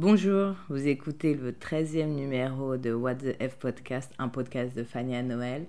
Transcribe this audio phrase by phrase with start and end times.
[0.00, 5.22] Bonjour, vous écoutez le 13e numéro de What the F Podcast, un podcast de Fania
[5.22, 5.66] Noël.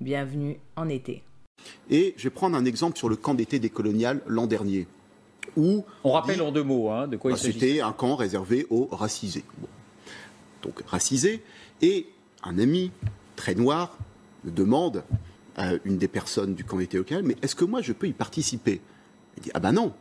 [0.00, 1.24] Bienvenue en été.
[1.90, 4.86] Et je vais prendre un exemple sur le camp d'été décolonial l'an dernier.
[5.56, 7.58] Où On rappelle en deux mots hein, de quoi il bah, s'agit.
[7.58, 9.44] C'était un camp réservé aux racisés.
[9.58, 9.66] Bon.
[10.62, 11.42] Donc racisés.
[11.82, 12.06] Et
[12.44, 12.92] un ami
[13.34, 13.98] très noir
[14.44, 15.02] me demande
[15.56, 18.12] à une des personnes du camp d'été local, mais est-ce que moi je peux y
[18.12, 18.80] participer?
[19.36, 19.92] Il dit, ah ben non.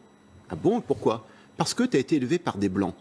[0.47, 1.25] Ah bon, pourquoi?
[1.57, 2.93] Parce que tu as été élevé par des blancs.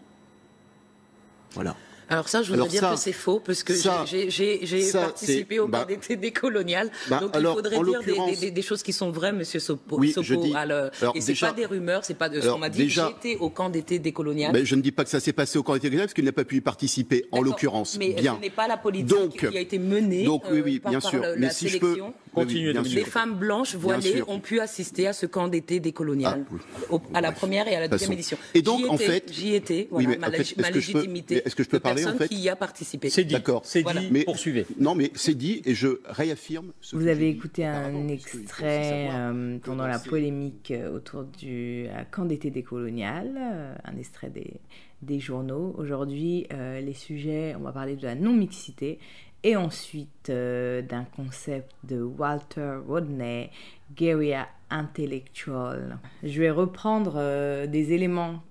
[1.53, 1.75] Voilà.
[2.09, 5.79] Alors ça, je voudrais dire ça- que c'est faux, parce que j'ai- participé au bah-
[5.81, 9.11] camp d'été décolonial, bah, donc alors, il faudrait dire des, des- des choses qui sont
[9.11, 9.97] vraies, Monsieur Sopo.
[9.99, 10.23] Oui, Sopo.
[10.23, 12.69] je dis- Alors, et c'est déjà- pas des rumeurs, c'est pas de ce qu'on m'a
[12.69, 12.83] dit.
[13.19, 14.53] été au camp d'été décolonial.
[14.53, 16.23] Ben, je ne dis pas que ça s'est passé au camp d'été décolonial parce qu'il
[16.23, 17.97] n'a pas pu y participer, en l'occurrence.
[17.99, 18.35] Mais Bien.
[18.37, 20.91] ce n'est pas la politique Donc- qui a été menée Donc oui, euh, oui, par,
[20.91, 21.21] bien par sûr.
[21.21, 21.97] la, Mais la si je peux,
[22.45, 22.81] sélection.
[22.83, 22.89] oui.
[22.95, 26.59] Les femmes blanches voilées ont pu assister à ce camp d'été décolonial, Ah, oui.
[26.89, 28.37] au- à la première et à la deuxième édition.
[28.53, 29.87] Et donc, J'y en étais, fait- j'y étais.
[29.91, 31.41] Oui, Voilà, mais ma, en fait, légitimité.
[31.45, 33.09] est-ce que je peux de parler, en personne fait qui y a participé.
[33.09, 33.33] C'est dit.
[33.33, 33.61] D'accord.
[33.65, 34.01] C'est Voilà.
[34.01, 34.07] dit.
[34.11, 34.65] Mais- Poursuivez.
[34.79, 39.09] Non, mais c'est dit et je réaffirme ce que Vous avez dit écouté un extrait
[39.11, 44.53] euh, pendant la polémique euh, autour du euh, camp d'été décolonial, euh, un extrait des,
[45.01, 45.75] des journaux.
[45.77, 48.99] Aujourd'hui, euh, les sujets, on va parler de la non-mixité
[49.43, 53.51] et ensuite euh, d'un concept de Walter Rodney,
[53.95, 55.97] Guerilla Intellectual.
[56.23, 58.43] Je vais reprendre euh, des éléments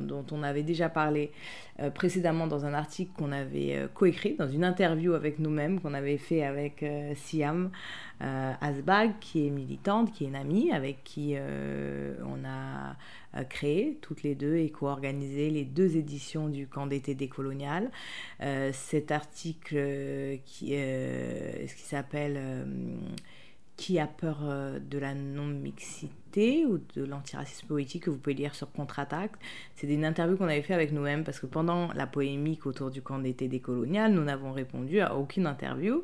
[0.00, 1.30] dont on avait déjà parlé
[1.80, 5.92] euh, précédemment dans un article qu'on avait euh, coécrit, dans une interview avec nous-mêmes qu'on
[5.92, 6.82] avait fait avec
[7.16, 7.70] Siam
[8.20, 14.34] Asbag, qui est militante, qui est une amie, avec qui on a créé toutes les
[14.34, 17.90] deux et co-organisé les deux éditions du camp d'été décolonial.
[18.72, 22.40] Cet article qui, qui s'appelle
[23.78, 28.54] Qui a peur euh, de la non-mixité ou de l'antiracisme politique que vous pouvez lire
[28.54, 29.32] sur Contre-Attaque.
[29.76, 33.00] C'est une interview qu'on avait fait avec nous-mêmes parce que pendant la polémique autour du
[33.00, 36.02] camp d'été décolonial, nous n'avons répondu à aucune interview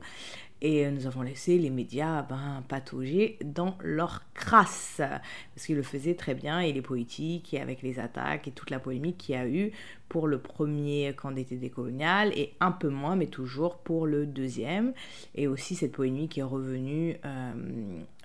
[0.65, 5.83] et euh, nous avons laissé les médias ben, patauger dans leur crasse parce qu'ils le
[5.83, 9.35] faisaient très bien et les politiques et avec les attaques et toute la polémique qu'il
[9.35, 9.73] y a eu
[10.15, 14.93] pour le premier camp d'été décolonial et un peu moins mais toujours pour le deuxième
[15.35, 17.53] et aussi cette polémique est revenue euh,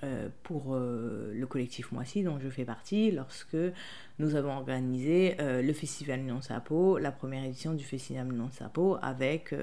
[0.04, 3.58] euh, pour euh, le collectif Moissy dont je fais partie lorsque
[4.20, 9.56] nous avons organisé le festival Non Sapo, la première édition du festival Non Sapo avec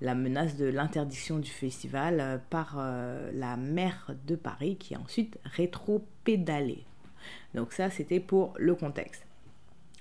[0.00, 6.78] la menace de l'interdiction du festival par la maire de Paris qui a ensuite rétro-pédalé.
[7.54, 9.27] Donc ça c'était pour le contexte.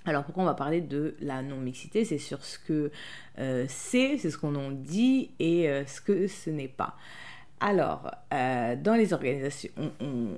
[0.07, 2.05] Alors pourquoi on va parler de la non-mixité?
[2.05, 2.91] C'est sur ce que
[3.39, 6.95] euh, c'est, c'est ce qu'on en dit et euh, ce que ce n'est pas.
[7.59, 10.37] Alors, euh, dans les organisations, on, on-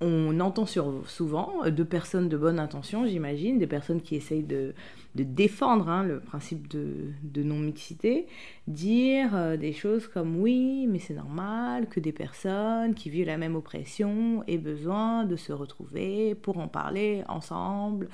[0.00, 4.74] on entend souvent de personnes de bonne intention, j'imagine, des personnes qui essayent de,
[5.14, 8.26] défendre hein, le principe de, non-mixité,
[8.66, 13.36] dire euh, des choses comme oui, mais c'est normal que des personnes qui vivent la
[13.36, 18.08] même oppression aient besoin de se retrouver pour en parler ensemble.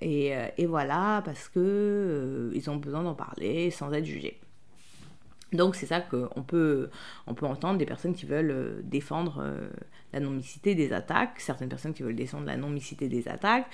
[0.00, 4.38] Et, euh, et voilà, parce que euh, ils ont besoin d'en parler sans être jugés.
[5.54, 6.90] Donc c'est ça qu'on peut,
[7.26, 9.68] on peut entendre des personnes qui veulent euh, défendre euh,
[10.12, 13.66] la non-mixité des attaques, certaines personnes qui veulent défendre la non-mixité des attaques.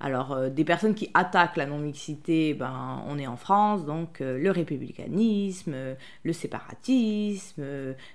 [0.00, 4.50] Alors euh, des personnes qui attaquent la non-mixité, ben, on est en France, donc le
[4.50, 5.74] républicanisme,
[6.22, 7.62] le séparatisme,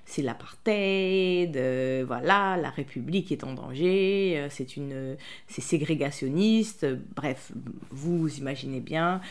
[0.05, 1.57] c'est l'apartheid,
[2.05, 5.15] voilà, la République est en danger, c'est une,
[5.47, 6.85] c'est ségrégationniste,
[7.15, 7.51] bref,
[7.89, 9.21] vous imaginez bien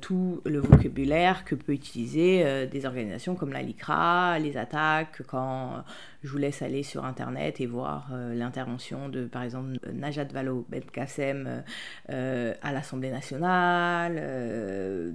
[0.00, 2.91] tout le vocabulaire que peut utiliser des organisations
[3.36, 5.80] comme la LICRA, les attaques, quand euh,
[6.22, 10.66] je vous laisse aller sur internet et voir euh, l'intervention de par exemple Najat Vallaud
[10.68, 11.62] Belkacem
[12.10, 14.14] euh, à l'Assemblée nationale,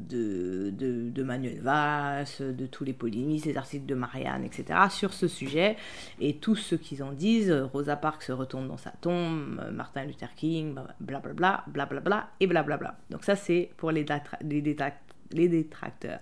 [0.09, 4.79] de, de, Manuel Valls, de tous les polémistes, les articles de Marianne, etc.
[4.89, 5.75] sur ce sujet
[6.19, 10.33] et tous ceux qui en disent, Rosa Parks se retourne dans sa tombe, Martin Luther
[10.35, 12.95] King, blablabla, blablabla et blablabla.
[13.09, 14.05] Donc ça c'est pour les,
[14.41, 16.19] les détracteurs.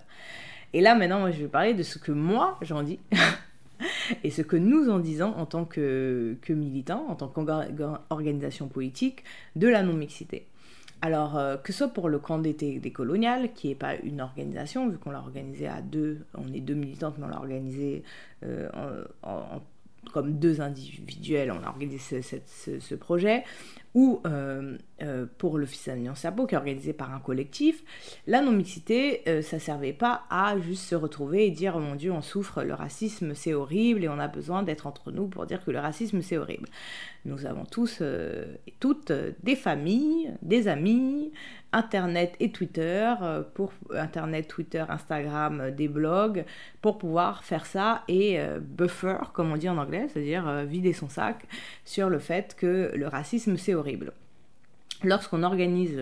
[0.76, 2.98] Et là maintenant moi je vais parler de ce que moi j'en dis.
[4.24, 9.24] Et ce que nous en disons en tant que, que militants, en tant qu'organisation politique,
[9.54, 10.46] de la non-mixité.
[11.00, 14.88] Alors, euh, que ce soit pour le camp d'été décolonial, qui n'est pas une organisation,
[14.88, 18.02] vu qu'on l'a organisé à deux, on est deux militantes, mais on l'a organisé
[18.44, 18.68] euh,
[20.12, 23.44] comme deux individuels, on a organisé ce projet,
[23.96, 27.82] ou euh, euh, pour Festival Nyan Sapo, qui est organisé par un collectif,
[28.26, 32.12] la non-mixité, euh, ça servait pas à juste se retrouver et dire oh mon Dieu,
[32.12, 35.64] on souffre, le racisme c'est horrible et on a besoin d'être entre nous pour dire
[35.64, 36.68] que le racisme c'est horrible.
[37.24, 39.10] Nous avons tous et toutes
[39.42, 41.32] des familles, des amis,
[41.72, 43.12] Internet et Twitter,
[43.54, 46.44] pour Internet, Twitter, Instagram, des blogs,
[46.82, 51.48] pour pouvoir faire ça et buffer, comme on dit en anglais, c'est-à-dire vider son sac
[51.84, 53.85] sur le fait que le racisme c'est horrible.
[55.04, 56.00] Lorsqu'on organise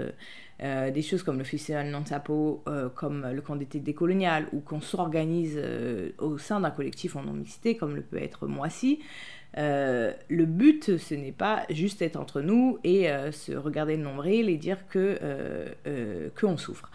[0.62, 4.80] euh, des choses comme le festival non-sapo, euh, comme le camp d'été décolonial, ou qu'on
[4.80, 9.00] s'organise euh, au sein d'un collectif en non-mixité, comme le peut être Moissy,
[9.56, 14.56] le but, ce n'est pas juste être entre nous et se regarder le nombril et
[14.56, 15.70] dire que
[16.40, 16.90] qu'on souffre.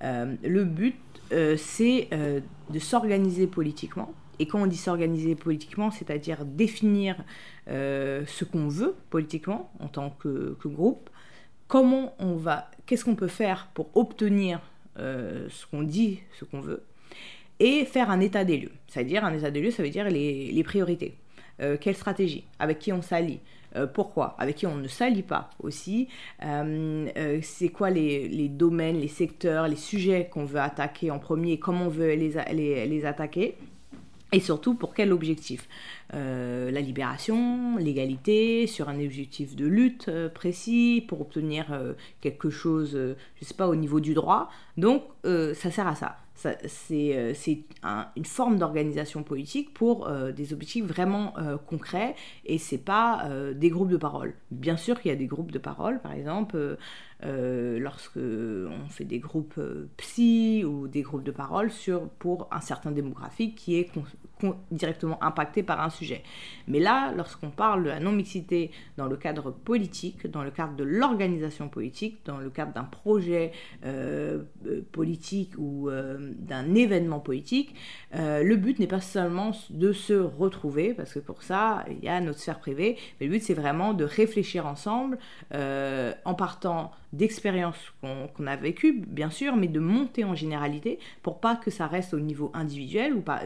[0.00, 0.96] le but,
[1.58, 4.14] c'est de s'organiser politiquement.
[4.40, 7.22] Et quand on dit s'organiser politiquement, c'est-à-dire définir
[7.68, 11.10] ce qu'on veut politiquement en tant que groupe,
[11.70, 14.60] comment on va, qu'est-ce qu'on peut faire pour obtenir
[14.98, 16.82] euh, ce qu'on dit, ce qu'on veut,
[17.60, 18.72] et faire un état des lieux.
[18.88, 21.14] C'est-à-dire, un état des lieux, ça veut dire les, priorités.
[21.62, 22.44] Euh, quelle stratégie?
[22.58, 23.38] Avec qui on s'allie?
[23.76, 24.34] Euh, pourquoi?
[24.38, 26.08] Avec qui on ne s'allie pas aussi?
[26.40, 31.60] C'est quoi les, domaines, les secteurs, les sujets qu'on veut attaquer en premier?
[31.60, 33.56] Comment on veut les attaquer?
[34.32, 35.68] Et surtout pour quel objectif?
[36.14, 42.50] Euh, La libération, l'égalité, sur un objectif de lutte euh, précis, pour obtenir euh, quelque
[42.50, 44.50] chose, je ne sais pas, au niveau du droit.
[44.76, 46.16] Donc ça sert à ça.
[46.66, 47.58] c'est
[48.16, 51.34] une forme d'organisation politique pour des objectifs vraiment
[51.66, 52.14] concrets
[52.46, 54.34] et c'est pas des groupes de parole.
[54.50, 56.78] Bien sûr qu'il y a des groupes de parole, par exemple,
[57.22, 59.60] lorsque on fait des groupes
[59.96, 63.90] psy ou des groupes de parole sur, pour un certain démographique qui est
[64.70, 66.22] directement impacté par un sujet.
[66.66, 70.84] Mais là, lorsqu'on parle de la non-mixité dans le cadre politique, dans le cadre de
[70.84, 73.52] l'organisation politique, dans le cadre d'un projet
[73.84, 77.74] euh, euh, politique ou euh, d'un événement politique,
[78.12, 82.20] le but n'est pas seulement de se retrouver, parce que pour ça, il y a
[82.20, 85.18] notre sphère privée, mais le but c'est vraiment de réfléchir ensemble
[85.52, 91.56] en partant d'expériences qu'on a vécues, bien sûr, mais de monter en généralité pour pas
[91.56, 93.42] que ça reste au niveau individuel ou, pas,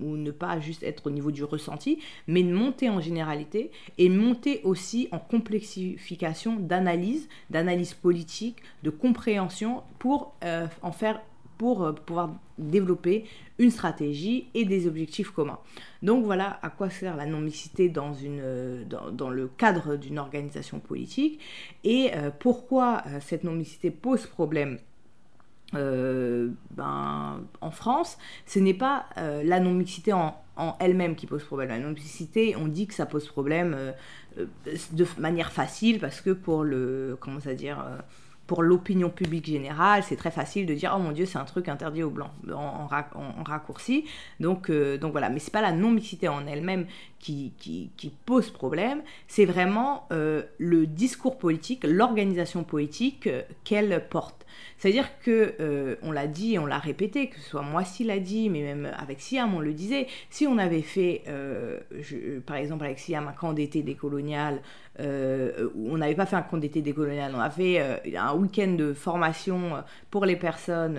[0.00, 4.08] ou ne pas juste être au niveau du ressenti, mais de monter en généralité et
[4.08, 11.20] monter aussi en complexification d'analyse, d'analyse politique, de compréhension pour euh, en faire
[11.62, 13.24] pour euh, pouvoir développer
[13.60, 15.60] une stratégie et des objectifs communs.
[16.02, 18.84] Donc voilà à quoi sert la non-mixité dans, euh,
[19.30, 21.38] le cadre d'une organisation politique
[21.84, 22.10] et
[22.40, 24.78] pourquoi cette non-mixité pose problème
[25.74, 30.36] euh, ben, en France, ce n'est pas euh, la non-mixité en,
[30.80, 31.70] elle-même qui pose problème.
[31.70, 34.46] La non-mixité, on dit que ça pose problème euh,
[34.92, 37.84] de manière facile parce que pour le, comment ça dire,
[38.46, 41.68] pour l'opinion publique générale, c'est très facile de dire oh mon dieu c'est un truc
[41.68, 42.86] interdit aux blancs en,
[43.44, 44.04] raccourci.
[44.40, 46.86] Donc donc voilà, mais c'est pas la non-mixité en elle-même
[47.18, 47.52] qui,
[48.26, 53.28] pose problème, c'est vraiment le discours politique, l'organisation politique
[53.64, 54.41] qu'elle porte.
[54.78, 58.18] C'est-à-dire que, euh, on l'a dit on l'a répété, que ce soit moi si l'a
[58.18, 61.78] dit, mais même avec Siam, on le disait, si on avait fait, euh,
[62.46, 64.60] par exemple avec Siam, un camp d'été décolonial,
[65.00, 67.80] euh, on n'avait pas fait un camp d'été décolonial, on a fait
[68.16, 70.98] un week-end de formation pour les personnes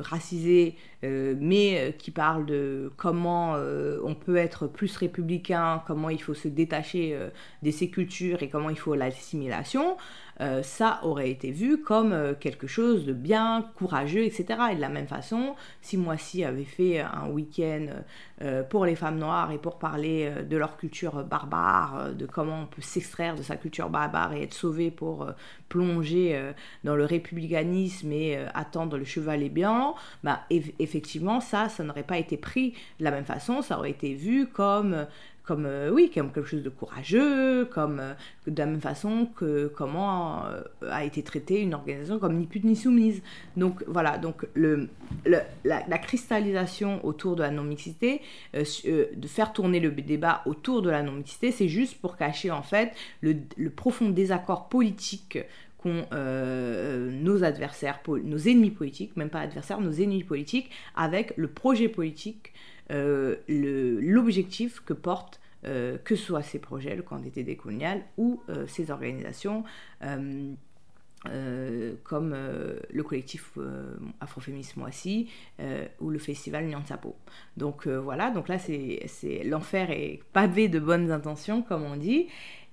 [0.00, 3.56] racisées, mais qui parle de comment
[4.04, 7.18] on peut être plus républicain, comment il faut se détacher
[7.62, 9.96] de ces cultures et comment il faut l'assimilation.
[10.40, 14.46] Euh, ça aurait été vu comme euh, quelque chose de bien courageux, etc.
[14.72, 17.86] Et de la même façon, si Moissy avait fait un week-end
[18.42, 22.66] euh, pour les femmes noires et pour parler de leur culture barbare, de comment on
[22.66, 25.26] peut s'extraire de sa culture barbare et être sauvé pour
[25.68, 26.40] plonger
[26.84, 32.36] dans le républicanisme et attendre le chevalet blanc, bah, effectivement, ça, ça n'aurait pas été
[32.36, 35.06] pris de la même façon, ça aurait été vu comme
[35.48, 38.12] comme euh, oui, comme quelque chose de courageux, comme euh,
[38.46, 42.64] de la même façon que comment euh, a été traitée une organisation comme ni pute
[42.64, 43.22] ni soumise.
[43.56, 44.46] Donc voilà, donc
[45.24, 48.20] la, cristallisation autour de la non-mixité,
[48.52, 52.92] de faire tourner le débat autour de la non-mixité, c'est juste pour cacher en fait
[53.22, 53.34] le,
[53.70, 55.38] profond désaccord politique
[55.78, 61.88] qu'ont nos adversaires, nos ennemis politiques, même pas adversaires, nos ennemis politiques, avec le projet
[61.88, 62.52] politique
[62.90, 68.68] l'objectif que portent euh, que ce soit ces projets, le camp d'été décolonial, ou euh,
[68.68, 69.64] ces organisations
[72.04, 72.34] comme
[72.90, 73.58] le collectif
[74.20, 75.28] Afroféminisme Moissy
[76.00, 77.16] ou le festival Nyansapo.
[77.56, 82.26] Donc voilà, donc là c'est l'enfer est pavé de bonnes intentions comme on dit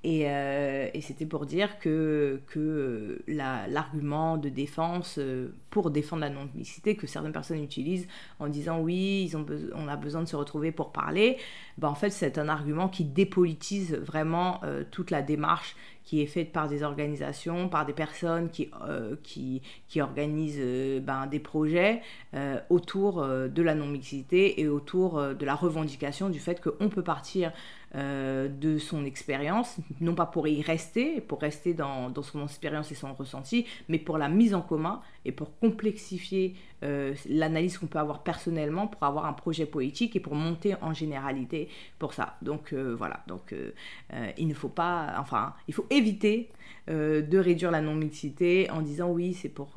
[0.03, 6.29] Et, euh, c'était pour dire que, que la- l'argument de défense euh, pour défendre la
[6.29, 8.07] non-mixité que certaines personnes utilisent
[8.39, 11.37] en disant oui, ils ont on a besoin de se retrouver pour parler,
[11.79, 15.75] ben, en fait c'est un argument qui dépolitise vraiment euh, toute la démarche
[16.05, 19.15] qui est faite par des organisations, par des personnes qui, euh,
[19.99, 22.01] organisent euh, ben, des projets
[22.35, 27.51] euh, autour de la non-mixité et autour de la revendication du fait qu'on peut partir
[27.95, 32.95] euh, de son expérience, non pas pour y rester, pour rester dans, son expérience et
[32.95, 37.99] son ressenti, mais pour la mise en commun et pour complexifier euh, l'analyse qu'on peut
[37.99, 42.35] avoir personnellement pour avoir un projet politique et pour monter en généralité pour ça.
[42.41, 43.53] Donc euh, voilà, donc
[44.37, 46.49] il ne faut pas, enfin, il faut éviter
[46.87, 49.73] de réduire la non-mixité en disant oui, c'est pour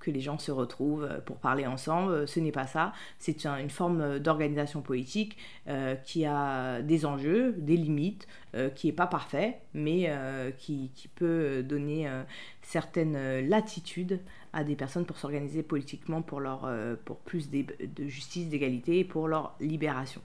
[0.00, 2.26] que les gens se retrouvent pour parler ensemble.
[2.26, 2.92] Ce n'est pas ça.
[3.18, 5.36] C'est un- une forme d'organisation politique
[5.68, 7.25] euh, qui a des enjeux,
[7.56, 12.22] des limites, euh, qui n'est pas parfait, mais euh, qui, peut donner euh,
[12.62, 14.20] certaines euh, latitudes
[14.52, 16.70] à des personnes pour s'organiser politiquement pour, leur,
[17.04, 17.66] pour plus de
[18.06, 20.22] justice, d'égalité et pour leur libération.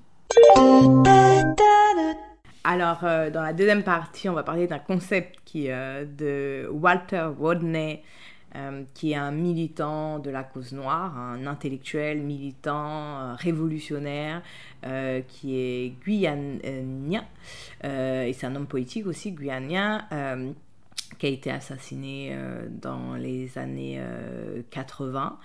[2.64, 8.04] Alors, dans la deuxième partie, on va parler d'un concept qui, de Walter Rodney,
[8.56, 14.42] euh, qui est un militant de la cause noire, un intellectuel, militant, euh, révolutionnaire,
[14.86, 17.24] euh, qui est guyanien,
[17.84, 20.06] et c'est un homme politique aussi, guyanien,
[21.18, 25.38] qui a été assassiné euh, dans les années euh, 80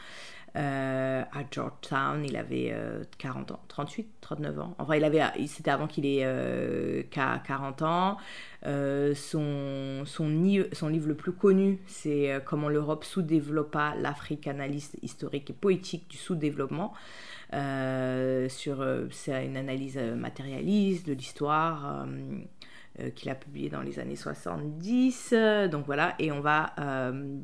[0.56, 2.25] euh, à Georgetown.
[2.25, 4.75] Il avait euh, 40 ans, 38, 39 ans.
[4.78, 8.16] Enfin, il avait, c'était avant qu'il ait euh, qu'à 40 ans.
[8.64, 10.30] Euh, son, son,
[10.73, 16.08] son livre le plus connu, c'est euh, Comment l'Europe sous-développa l'Afrique, analyse historique et poétique
[16.08, 16.94] du sous-développement.
[17.54, 22.06] Euh, euh, c'est une analyse euh, matérialiste de l'histoire.
[23.00, 25.30] Euh, qu'il a publié dans les années 70.
[25.32, 27.38] Euh, Donc voilà, et on va euh,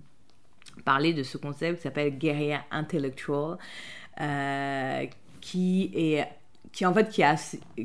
[0.85, 3.59] parler de ce concept qui s'appelle guerrier intellectual,
[4.21, 5.07] euh,
[5.41, 6.27] qui est
[6.73, 7.23] qui en fait qui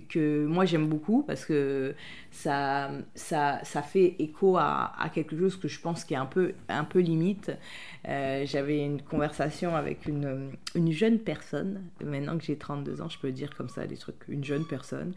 [0.08, 1.94] que moi j'aime beaucoup parce que
[2.32, 6.54] ça ça, ça fait écho à, quelque chose que je pense qui est un peu
[6.70, 7.52] un peu limite.
[8.08, 13.20] Euh, j'avais une conversation avec une, une jeune personne maintenant que j'ai 32 ans je
[13.20, 15.14] peux dire comme ça des trucs une jeune personne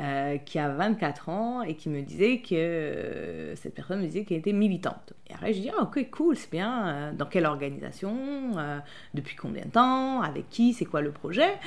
[0.00, 4.24] euh, qui a 24 ans et qui me disait que euh, cette personne me disait
[4.24, 5.12] qu'elle était militante.
[5.30, 8.56] Et après je dis ah, ok cool c'est bien dans quelle organisation
[9.14, 11.58] depuis combien de temps avec qui c'est quoi le projet?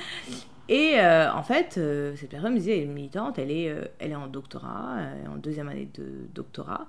[0.68, 3.84] Et euh, en fait, euh, cette personne me disait, elle est militante, elle est, euh,
[4.00, 6.86] elle est en doctorat, en deuxième année de doctorat,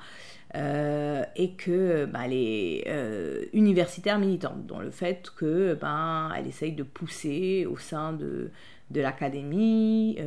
[0.55, 6.83] et que bah, elle est universitaire militante, dans le fait que ben, elle essaye de
[6.83, 8.49] pousser au sein de,
[8.89, 10.17] de l'académie,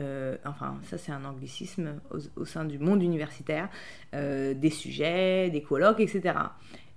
[0.44, 2.00] enfin ça c'est un anglicisme,
[2.36, 3.68] au, sein du monde universitaire,
[4.12, 6.34] des sujets, des colloques, etc.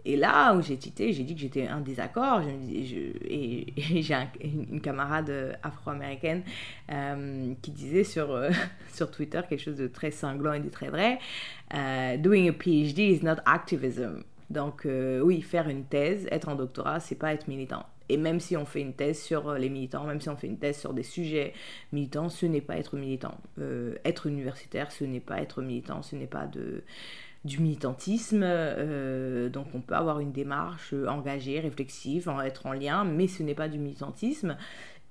[0.06, 2.42] Et là où j'ai tité, j'ai dit que j'étais un désaccord.
[2.42, 6.44] Et, j'ai un, une camarade afro-américaine
[6.92, 8.50] euh, qui disait sur, euh,
[8.94, 11.20] sur Twitter quelque chose de très cinglant et de très vrai.
[11.74, 14.24] Uh, doing a PhD is not activism.
[14.50, 17.86] Donc euh, oui, faire une thèse, être en doctorat, c'est pas être militant.
[18.10, 20.60] Et même si on fait une thèse sur les militants, même si on fait une
[20.60, 21.54] thèse sur des sujets
[21.92, 23.38] militants, ce n'est pas être militant.
[23.60, 26.84] Euh, être universitaire, ce n'est pas être militant, ce n'est pas de
[27.46, 28.42] du militantisme.
[28.44, 33.56] Euh, donc on peut avoir une démarche engagée, réflexive, être en lien, mais ce n'est
[33.56, 34.58] pas du militantisme.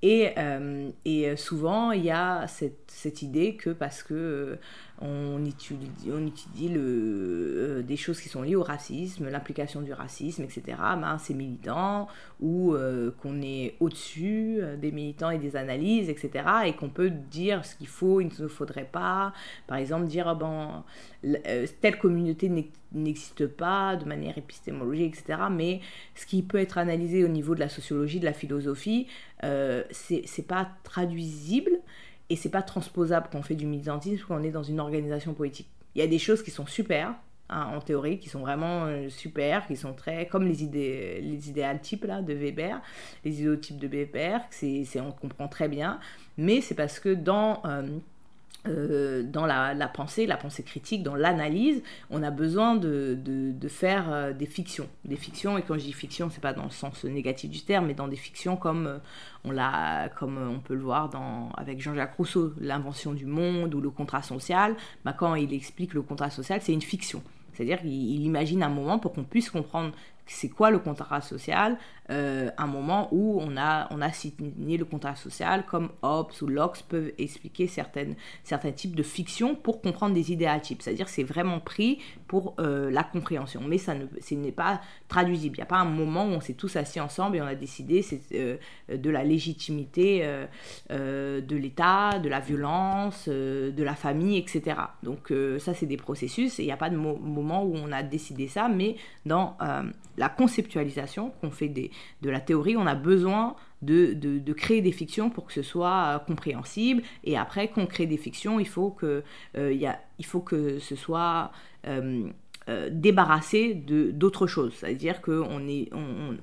[0.03, 4.57] Et, euh, et souvent, il y a cette, cette, idée que parce que euh,
[5.03, 9.93] on étudie, on étudie le, euh, des choses qui sont liées au racisme, l'implication du
[9.93, 12.09] racisme, etc., ben, c'est militant,
[12.41, 17.65] ou euh, qu'on est au-dessus des militants et des analyses, etc., et qu'on peut dire
[17.65, 19.33] ce qu'il faut, il ne faudrait pas.
[19.67, 20.85] Par exemple, dire, oh, bon,
[21.81, 22.51] telle communauté
[22.93, 25.81] n'existe pas de manière épistémologique, etc., mais
[26.15, 29.07] ce qui peut être analysé au niveau de la sociologie, de la philosophie,
[29.45, 31.73] euh, c'est pas traduisible
[32.31, 35.35] et c'est pas transposable quand on fait du militantisme, quand on est dans une organisation
[35.35, 35.69] politique.
[35.95, 37.15] Il y a des choses qui sont super,
[37.49, 41.49] hein, en théorie, qui sont vraiment euh, super, qui sont très comme les idées, les
[41.49, 42.81] idéales types là de Weber,
[43.25, 46.01] les idéotypes de Weber, c'est on comprend très bien,
[46.39, 47.83] mais c'est parce que dans euh,
[48.69, 53.19] euh, dans la, pensée, la pensée critique, dans l'analyse, on a besoin de,
[53.69, 54.89] faire euh, des fictions.
[55.05, 57.87] Des fictions, et quand je dis fiction, c'est pas dans le sens négatif du terme,
[57.87, 58.99] mais dans des fictions comme euh,
[59.45, 61.11] on, l'a, comme on peut le voir
[61.57, 64.77] avec Jean-Jacques Rousseau, l'invention du monde ou le contrat social.
[65.05, 67.21] Bah, quand il explique le contrat social, c'est une fiction.
[67.53, 69.93] C'est-à-dire qu'il imagine un moment pour qu'on puisse comprendre
[70.27, 71.79] c'est quoi le contrat social
[72.11, 76.47] euh, un moment où on a, on a signé le contrat social, comme Hobbes ou
[76.47, 80.83] Locke peuvent expliquer certaines, certains types de fiction pour comprendre des idéatypes.
[80.83, 85.57] C'est-à-dire c'est vraiment pris pour euh, la compréhension, mais ça ne, ce n'est pas traduisible.
[85.57, 87.55] Il n'y a pas un moment où on s'est tous assis ensemble et on a
[87.55, 88.57] décidé euh,
[88.93, 90.29] de la légitimité
[90.91, 94.77] de l'État, de la violence, de la famille, etc.
[95.03, 98.03] Donc ça, c'est des processus et il n'y a pas de moment où on a
[98.03, 99.57] décidé ça, mais dans
[100.17, 105.31] la conceptualisation qu'on fait de la théorie, on a besoin de, de, créer des fictions
[105.31, 107.03] pour que ce soit euh, compréhensible.
[107.25, 109.25] Et après, qu'on crée des fictions, il faut que,
[109.57, 111.51] euh, y a, il faut que ce soit
[111.87, 112.31] euh,
[112.91, 114.75] débarrassé d'autres choses.
[114.75, 115.61] C'est-à-dire qu'on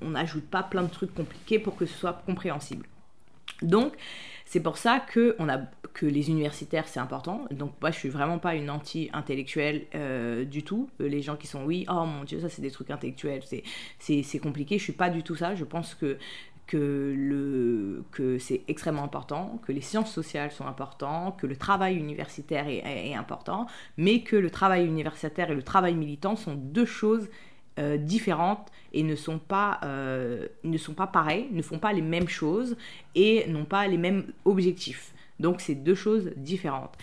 [0.02, 2.86] n'ajoute pas plein de trucs compliqués pour que ce soit compréhensible.
[3.62, 3.94] Donc,
[4.50, 5.36] c'est pour ça que,
[6.02, 7.46] les universitaires, c'est important.
[7.52, 10.90] Donc, moi, je suis vraiment pas une anti-intellectuelle euh, du tout.
[11.02, 13.44] Euh, les gens qui sont, oui, oh mon Dieu, ça, c'est des trucs intellectuels,
[14.00, 14.80] c'est compliqué.
[14.80, 15.54] Je suis pas du tout ça.
[15.54, 16.18] Je pense que
[18.40, 23.68] c'est extrêmement important, que les sciences sociales sont importantes, que le travail universitaire est, important,
[23.98, 27.30] mais que le travail universitaire et le travail militant sont deux choses
[27.80, 32.02] euh, différentes et ne sont pas euh, ne sont pas pareilles, ne font pas les
[32.02, 32.78] mêmes choses
[33.16, 35.14] et n'ont pas les mêmes objectifs.
[35.40, 36.98] Donc c'est deux choses différentes.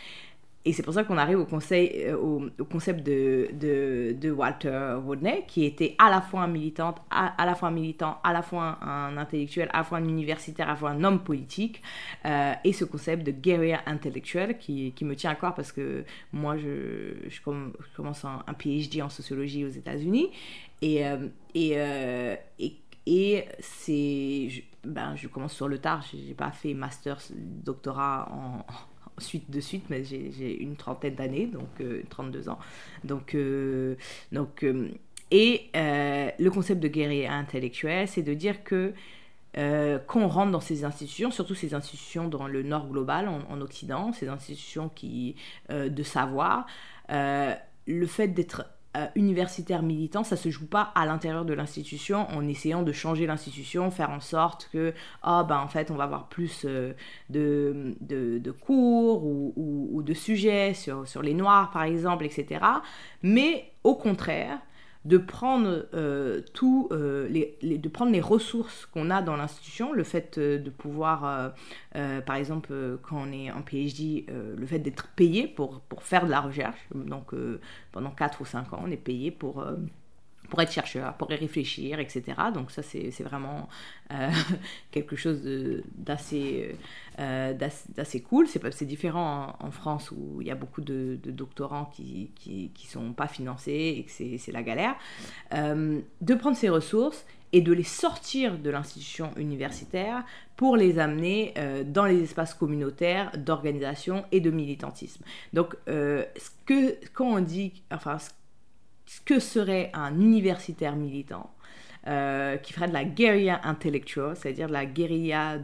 [0.67, 6.11] Et c'est pour ça qu'on arrive au, euh, concept de, Walter Rodney, qui était à
[6.11, 9.79] la fois un militant, à, la fois un militant, à la fois un, intellectuel, à
[9.79, 11.81] la fois un universitaire, à la fois un homme politique,
[12.25, 16.57] euh, et ce concept de guerrier intellectuel qui, me tient à cœur parce que moi,
[16.57, 17.15] je,
[17.95, 20.33] commence un, PhD en sociologie aux États-Unis,
[20.83, 22.37] et, euh,
[23.07, 28.65] et c'est, je, ben, je commence sur le tard, j'ai pas fait master, doctorat en
[29.19, 31.69] suite de suite, mais j'ai une trentaine d'années, donc
[32.11, 32.59] 32 euh, ans.
[33.05, 33.97] Donc, euh,
[34.33, 34.89] donc euh,
[35.31, 38.93] et le concept de guerrier intellectuel, c'est de dire que
[39.55, 43.61] quand on rentre dans ces institutions, surtout ces institutions dans le nord global, en, en
[43.63, 45.35] Occident, ces institutions qui,
[45.71, 46.67] de savoir,
[47.09, 48.67] le fait d'être
[48.97, 53.27] euh, universitaire militant, ça se joue pas à l'intérieur de l'institution en essayant de changer
[53.27, 54.95] l'institution, faire en sorte que,
[55.27, 56.95] oh, ben, en fait, on va avoir plus euh,
[57.29, 62.65] de, cours ou, de sujets sur les Noirs, par exemple, etc.
[63.23, 64.59] Mais au contraire,
[65.07, 70.03] de prendre euh, tout, euh, les, de prendre les ressources qu'on a dans l'institution, le
[70.03, 71.55] fait euh, de pouvoir,
[71.93, 76.31] par exemple, quand on est en PhD, le fait d'être payé pour, pour faire de
[76.31, 77.33] la recherche, donc
[77.93, 79.65] pendant 4 ou 5 ans, on est payé pour
[80.49, 82.23] pour être chercheur, pour y réfléchir, etc.
[82.55, 83.69] Donc ça, c'est vraiment
[84.13, 84.31] euh,
[84.91, 85.41] quelque chose
[85.97, 86.77] d'assez
[87.19, 88.47] euh, d'assez cool.
[88.47, 93.13] C'est différent en, France où il y a beaucoup de, doctorants qui ne qui, sont
[93.13, 94.95] pas financés et que c'est la galère.
[95.53, 100.25] Euh, de prendre ces ressources et de les sortir de l'institution universitaire
[100.57, 101.55] pour les amener
[101.87, 105.25] dans les espaces communautaires d'organisation et de militantisme.
[105.53, 108.31] Donc, ce que, quand on dit, enfin, ce
[109.07, 111.51] ce que serait un universitaire militant.
[112.09, 115.59] Euh, qui ferait de la guérilla intellectuelle, c'est-à-dire de la guérilla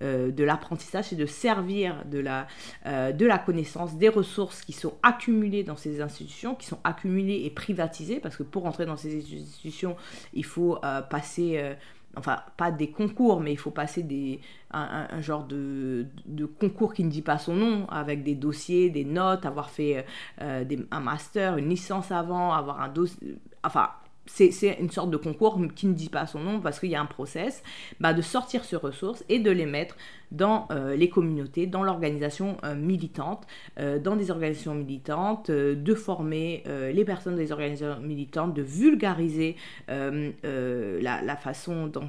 [0.00, 2.46] euh, de l'apprentissage, c'est de servir de la,
[2.86, 7.42] euh, de la connaissance, des ressources qui sont accumulées dans ces institutions, qui sont accumulées
[7.44, 9.94] et privatisées, parce que pour entrer dans ces institutions,
[10.32, 10.78] il faut
[11.10, 11.76] passer
[12.16, 17.04] enfin pas des concours, mais il faut passer des, un, genre de, de, concours qui
[17.04, 20.04] ne dit pas son nom, avec des dossiers, des notes, avoir fait
[20.40, 23.90] euh, un master, une licence avant, avoir un dossier, enfin
[24.26, 27.00] c'est une sorte de concours qui ne dit pas son nom parce qu'il y a
[27.00, 27.62] un process,
[28.00, 29.96] bah de sortir ces ressources et de les mettre
[30.34, 33.46] dans euh, les communautés, dans l'organisation euh, militante,
[33.78, 39.56] euh, dans des organisations militantes, de former les personnes des organisations militantes, de vulgariser
[39.88, 42.08] la, façon dont,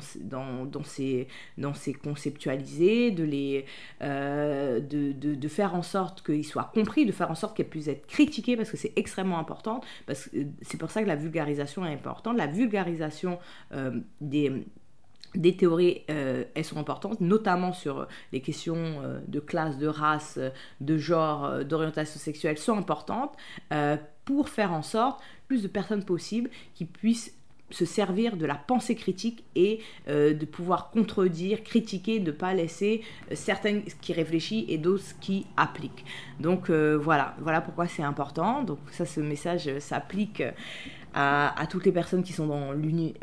[1.73, 3.65] c'est conceptualisé, de, les,
[4.01, 7.87] de, de, de, faire en sorte qu'ils soient compris, de faire en sorte qu'elles puissent
[7.87, 9.81] être critiquées parce que c'est extrêmement important,
[10.61, 13.39] c'est pour ça que la vulgarisation est importante, la vulgarisation
[14.21, 14.65] des
[15.35, 20.39] des théories, euh, elles sont importantes, notamment sur les questions euh, de classe, de race,
[20.81, 23.33] de genre, euh, d'orientation sexuelle, sont importantes
[24.25, 27.37] pour faire en sorte plus de personnes possibles qui puissent
[27.69, 33.01] se servir de la pensée critique et de pouvoir contredire, critiquer, ne pas laisser
[33.33, 36.05] certaines qui réfléchissent et d'autres qui appliquent.
[36.39, 38.63] Donc voilà, voilà pourquoi c'est important.
[38.63, 40.41] Donc ça, ce message s'applique
[41.17, 42.73] à, toutes les personnes qui sont dans,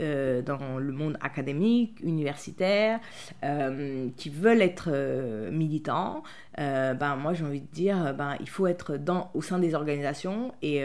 [0.01, 0.43] euh,
[0.79, 3.01] le monde académique, universitaire,
[3.45, 6.23] euh, qui veulent être euh, militants,
[6.57, 10.53] ben, moi j'ai envie de dire, ben, il faut être dans, au sein des organisations
[10.63, 10.81] et,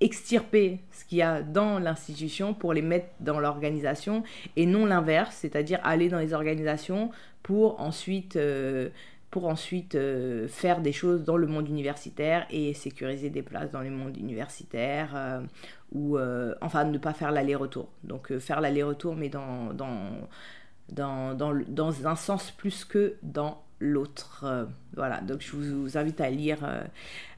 [0.00, 4.24] extirper ce qu'il y a dans l'institution pour les mettre dans l'organisation
[4.56, 7.10] et non l'inverse, c'est-à-dire aller dans les organisations
[7.42, 8.38] pour ensuite,
[9.30, 13.82] pour ensuite euh, faire des choses dans le monde universitaire et sécuriser des places dans
[13.82, 15.40] le monde universitaire euh,
[15.92, 17.88] ou euh, enfin ne pas faire l'aller-retour.
[18.04, 24.66] Donc faire l'aller-retour mais dans, dans, dans, un sens plus que dans l'autre.
[24.96, 26.58] Voilà, donc je vous, invite à lire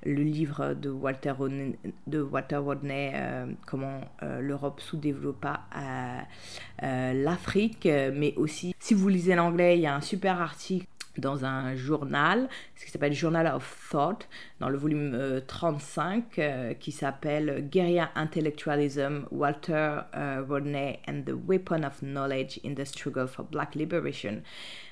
[0.06, 1.76] le livre de Walter Rodney,
[2.06, 3.12] de Walter Rodney
[3.66, 4.00] comment
[4.40, 5.60] l'Europe sous-développa
[6.80, 10.86] l'Afrique, mais aussi, si vous lisez l'anglais, il y a un super article
[11.20, 14.28] dans un journal, ce qui s'appelle Journal of Thought,
[14.58, 21.34] dans le volume euh, 35, euh, qui s'appelle Guerilla Intellectualism, Walter euh, Rodney and the
[21.46, 24.42] Weapon of Knowledge in the Struggle for Black Liberation.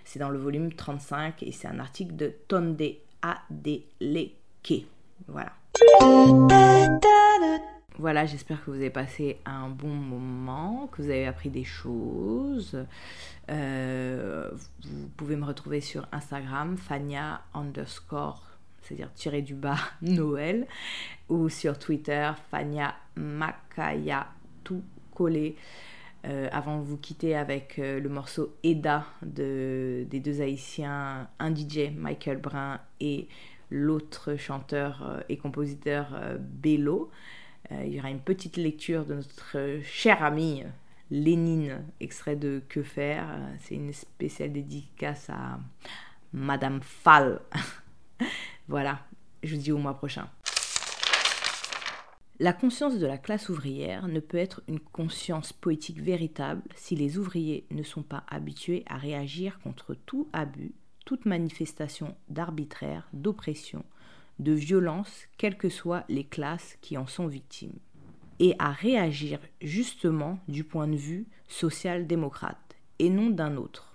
[0.05, 2.81] C'est dans le volume 35 et c'est un article de Tonde
[3.23, 4.87] Adeleke.
[5.27, 5.53] Voilà.
[7.99, 12.87] Voilà, j'espère que vous avez passé un bon moment, que vous avez appris des choses.
[13.51, 14.51] Euh,
[14.85, 18.47] vous pouvez me retrouver sur Instagram, Fania underscore,
[18.83, 20.69] c'est-à-dire tiré du bas Noël,
[21.29, 24.29] ou sur Twitter, Fania Makaya,
[24.63, 25.57] tout collé.
[26.25, 31.55] Euh, avant de vous quitter avec euh, le morceau Eda de, des deux Haïtiens, un
[31.55, 33.27] DJ, Michael Brun, et
[33.71, 37.11] l'autre chanteur et compositeur Bello.
[37.73, 40.69] Euh, il y aura une petite lecture de notre cher ami euh,
[41.11, 43.27] Lénine, extrait de Que faire.
[43.29, 45.61] Euh, C'est une spéciale dédicace à
[46.33, 47.41] Madame Fall.
[48.69, 49.01] voilà,
[49.43, 50.29] je vous dis au mois prochain.
[52.41, 57.19] La conscience de la classe ouvrière ne peut être une conscience poétique véritable si les
[57.19, 60.73] ouvriers ne sont pas habitués à réagir contre tout abus,
[61.05, 63.85] toute manifestation d'arbitraire, d'oppression,
[64.39, 67.79] de violence, quelles que soient les classes qui en sont victimes,
[68.39, 73.89] et à réagir justement du point de vue social-démocrate et non d'un autre.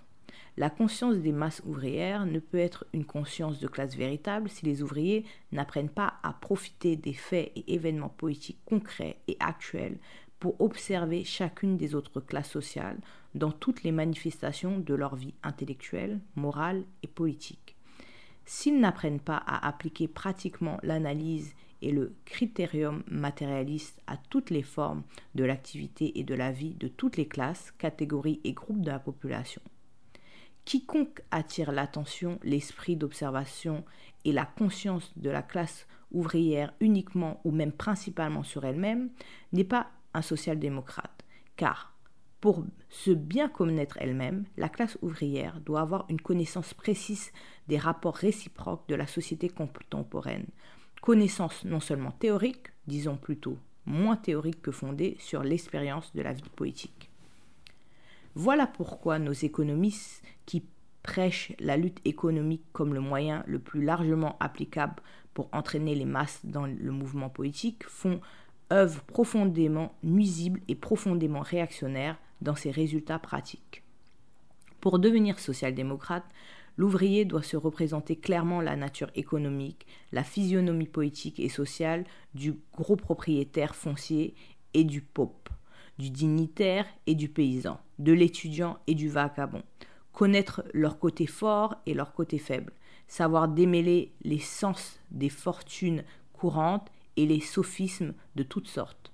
[0.56, 4.82] La conscience des masses ouvrières ne peut être une conscience de classe véritable si les
[4.82, 9.98] ouvriers n'apprennent pas à profiter des faits et événements politiques concrets et actuels
[10.38, 12.98] pour observer chacune des autres classes sociales
[13.34, 17.63] dans toutes les manifestations de leur vie intellectuelle, morale et politique.
[18.46, 25.02] S'ils n'apprennent pas à appliquer pratiquement l'analyse et le critérium matérialiste à toutes les formes
[25.34, 28.98] de l'activité et de la vie de toutes les classes, catégories et groupes de la
[28.98, 29.62] population,
[30.64, 33.84] quiconque attire l'attention, l'esprit d'observation
[34.24, 39.10] et la conscience de la classe ouvrière uniquement ou même principalement sur elle-même
[39.52, 41.24] n'est pas un social-démocrate,
[41.56, 41.93] car
[42.44, 47.32] pour se bien connaître elle-même, la classe ouvrière doit avoir une connaissance précise
[47.68, 50.44] des rapports réciproques de la société contemporaine,
[51.00, 56.50] connaissance non seulement théorique, disons plutôt moins théorique que fondée sur l'expérience de la vie
[56.54, 57.08] politique.
[58.34, 60.66] Voilà pourquoi nos économistes qui
[61.02, 65.02] prêchent la lutte économique comme le moyen le plus largement applicable
[65.32, 68.20] pour entraîner les masses dans le mouvement politique font
[68.70, 73.82] œuvre profondément nuisible et profondément réactionnaire dans ses résultats pratiques.
[74.80, 76.26] Pour devenir social-démocrate,
[76.76, 82.04] l'ouvrier doit se représenter clairement la nature économique, la physionomie politique et sociale
[82.34, 84.34] du gros propriétaire foncier
[84.74, 85.48] et du pope,
[85.98, 89.62] du dignitaire et du paysan, de l'étudiant et du vagabond,
[90.12, 92.72] connaître leur côté fort et leur côté faible,
[93.08, 99.12] savoir démêler les sens des fortunes courantes et les sophismes de toutes sortes,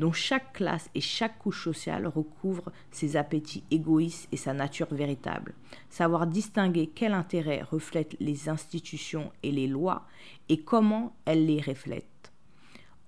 [0.00, 5.54] dont chaque classe et chaque couche sociale recouvre ses appétits égoïstes et sa nature véritable,
[5.90, 10.06] savoir distinguer quel intérêt reflètent les institutions et les lois
[10.48, 12.32] et comment elles les reflètent.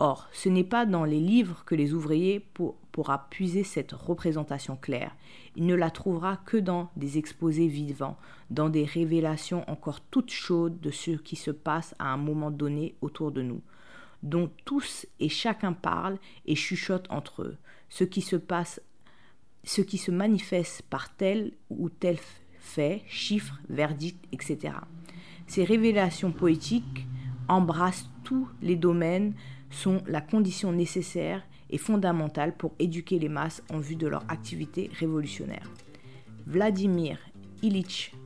[0.00, 4.76] Or, ce n'est pas dans les livres que les ouvriers pour, pourra puiser cette représentation
[4.76, 5.16] claire.
[5.56, 8.18] Il ne la trouvera que dans des exposés vivants,
[8.50, 12.96] dans des révélations encore toutes chaudes de ce qui se passe à un moment donné
[13.00, 13.62] autour de nous,
[14.22, 17.56] dont tous et chacun parlent et chuchotent entre eux,
[17.88, 18.80] ce qui se passe,
[19.64, 22.18] ce qui se manifeste par tel ou tel
[22.60, 24.74] fait, chiffre, verdict, etc.
[25.46, 27.06] Ces révélations poétiques
[27.48, 29.34] embrassent tous les domaines
[29.70, 34.90] sont la condition nécessaire et fondamentale pour éduquer les masses en vue de leur activité
[34.98, 35.68] révolutionnaire.
[36.46, 37.18] Vladimir
[37.62, 38.12] Ilitch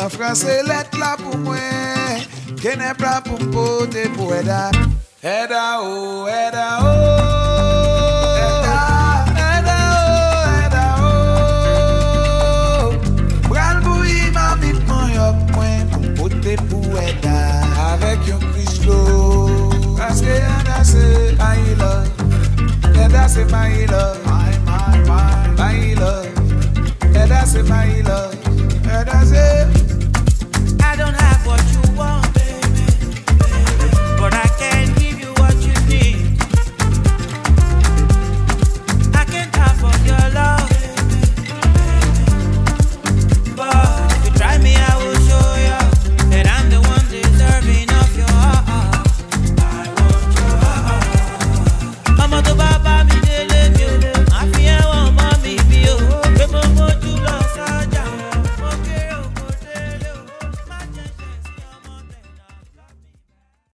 [0.00, 2.22] Lwa frase let la pou mwen
[2.56, 4.70] Kenepra pou mpote pou eda
[5.20, 7.20] Eda ou, eda ou
[21.60, 22.94] my love.
[22.96, 24.24] Yeah, that's it, my love.
[24.24, 26.26] My, my, my, my love.
[27.14, 28.34] Yeah, that's it, my love.
[28.84, 29.79] Yeah, that's it.